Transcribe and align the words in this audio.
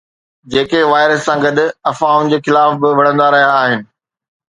جيڪي 0.51 0.81
وائرس 0.91 1.21
سان 1.27 1.37
گڏ 1.45 1.57
افواهن 1.91 2.25
جي 2.31 2.37
خلاف 2.45 2.71
به 2.81 2.89
وڙهندا 2.97 3.27
رهيا 3.33 3.49
آهن. 3.63 3.81